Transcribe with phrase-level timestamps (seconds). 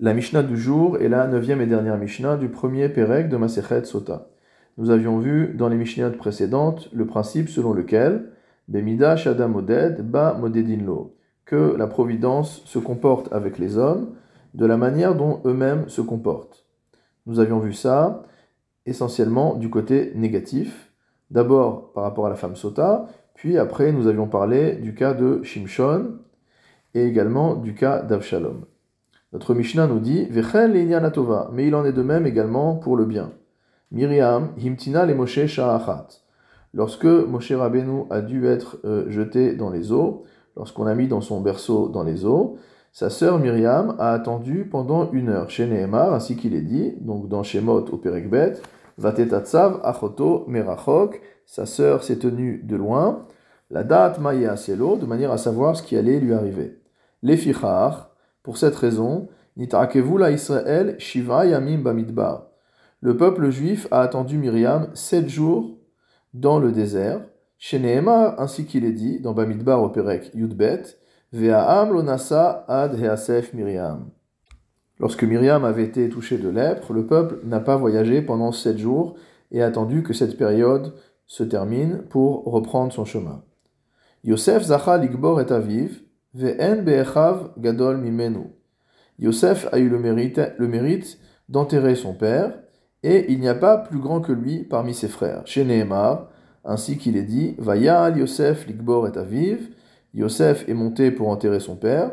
[0.00, 3.82] La Mishnah du jour est la neuvième et dernière Mishnah du premier Pérec de Masechet
[3.82, 4.28] Sota.
[4.76, 8.30] Nous avions vu dans les Mishnayot précédentes le principe selon lequel
[8.68, 14.14] Bemida Shadam Moded Ba Modedinlo, que la providence se comporte avec les hommes
[14.54, 16.64] de la manière dont eux-mêmes se comportent.
[17.26, 18.22] Nous avions vu ça
[18.86, 20.92] essentiellement du côté négatif,
[21.32, 25.42] d'abord par rapport à la femme Sota, puis après nous avions parlé du cas de
[25.42, 26.20] Shimshon
[26.94, 28.64] et également du cas d'Avshalom.
[29.32, 33.32] Notre Mishnah nous dit mais il en est de même également pour le bien.
[33.90, 36.08] Miriam, Himtina le Moshe Sha'achat.
[36.74, 40.24] Lorsque Moshe Rabbeinu a dû être euh, jeté dans les eaux,
[40.56, 42.56] lorsqu'on l'a mis dans son berceau dans les eaux,
[42.92, 47.28] sa sœur Myriam a attendu pendant une heure chez Nehemar, ainsi qu'il est dit, donc
[47.28, 48.54] dans Shemot au Perekbet,
[48.96, 53.26] Vatetatsav Achoto Merachok, sa sœur s'est tenue de loin,
[53.70, 56.80] la date Maya Cielo, de manière à savoir ce qui allait lui arriver.
[57.22, 58.10] Les Fichar,
[58.48, 62.46] pour cette raison, Nitrakevula Israël Shiva Yamim Bamidbar.
[63.02, 65.76] Le peuple juif a attendu Myriam sept jours
[66.32, 67.20] dans le désert,
[67.58, 67.78] chez
[68.38, 70.82] ainsi qu'il est dit dans Bamidbar au Perek Yudbet,
[71.30, 74.08] Ve'a'am lonasa ad heasef Myriam.
[74.98, 79.16] Lorsque Myriam avait été touchée de lèpre, le peuple n'a pas voyagé pendant sept jours
[79.50, 80.94] et attendu que cette période
[81.26, 83.42] se termine pour reprendre son chemin.
[84.24, 86.00] Yosef zacha ligbor et aviv,
[87.58, 88.00] gadol.
[89.18, 92.58] Yosef a eu le mérite, le mérite d'enterrer son père,
[93.02, 95.42] et il n'y a pas plus grand que lui parmi ses frères.
[95.46, 96.30] Chez Nehemar,
[96.64, 99.70] ainsi qu'il est dit, Vayal Yosef ligbor et aviv,
[100.14, 102.12] Yosef est monté pour enterrer son père.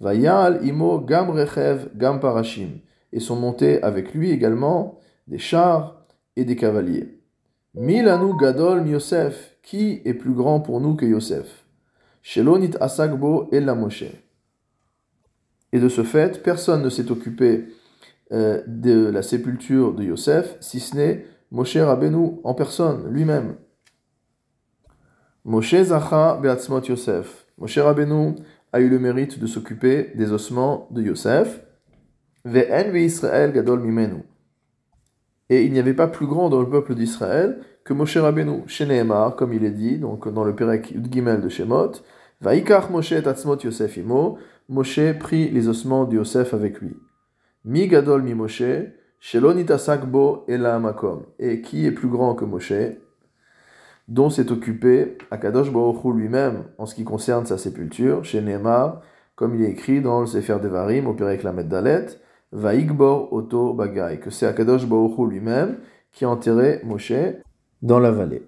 [0.00, 2.80] Vayal imo gam rechev gam parashim.
[3.12, 4.98] Et sont montés avec lui également
[5.28, 7.20] des chars et des cavaliers.
[7.74, 9.50] Milanu gadol Yosef.
[9.62, 11.66] Qui est plus grand pour nous que Yosef?
[12.22, 14.04] Shelonit asagbo et la Moshe.
[15.72, 17.66] Et de ce fait, personne ne s'est occupé
[18.32, 23.56] euh, de la sépulture de Yosef, si ce n'est Moshe Rabbeinu en personne, lui-même.
[25.44, 27.46] Moshe Zacha Beatzmot Yosef.
[27.58, 28.36] Moshe Rabbeinu
[28.72, 31.60] a eu le mérite de s'occuper des ossements de Yosef.
[32.44, 34.22] Ve'en Gadol Mimenu.
[35.50, 38.62] Et il n'y avait pas plus grand dans le peuple d'Israël que Moshe Rabbeinu.
[38.66, 41.92] Chez Nehemar, comme il est dit, donc dans le Perek Gimel de Shemot,
[42.40, 44.38] Vaikach Moshe Tatzmot Yosef Imo,
[44.68, 46.96] Moshe prit les ossements de Yosef avec lui.
[47.64, 48.62] Mi Gadol Mi Moshe,
[49.20, 51.24] Shelonita Sakbo Ela Makom.
[51.38, 52.72] Et qui est plus grand que Moshe
[54.08, 59.00] dont s'est occupé Akadosh Baruch lui-même en ce qui concerne sa sépulture, chez Neymar,
[59.36, 62.06] comme il est écrit dans le Sefer Devarim, au Perek Lamed Dalet,
[62.52, 65.78] Vaikbor Oto Bagay, que c'est Akadosh Baruch lui-même
[66.12, 67.12] qui a enterré Moshe
[67.82, 68.42] dans la vallée.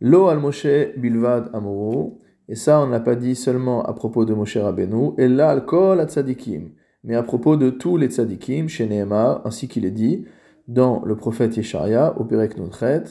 [0.00, 2.12] Lo al Moshe Bilvad Amoru,
[2.48, 5.64] et ça on n'a pas dit seulement à propos de Moshe Rabbeinu, et là al
[5.64, 6.70] Kol Tzadikim,
[7.04, 10.26] mais à propos de tous les Tzadikim, chez Nehemar, ainsi qu'il est dit
[10.68, 13.04] dans le prophète Yesharia, au Perek Nunchet,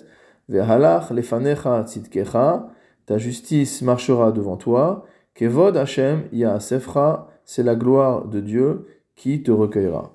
[0.47, 2.67] Ve'halach lefanecha tzidkecha,
[3.05, 5.05] ta justice marchera devant toi.
[5.33, 6.29] Kevod Hashem
[6.59, 8.85] sefra, c'est la gloire de Dieu
[9.15, 10.14] qui te recueillera.